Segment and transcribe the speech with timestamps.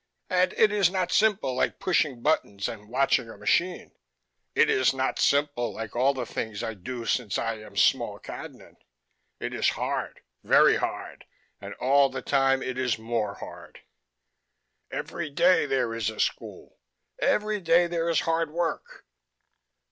[0.31, 3.91] And it is not simple like pushing buttons and watching a machine.
[4.55, 8.77] It is not simple like all the things I do since I am small Cadnan.
[9.39, 11.25] It is hard, very hard,
[11.59, 13.81] and all the time it is more hard.
[14.89, 16.79] Every day there is a school.
[17.19, 19.05] Every day there is hard work.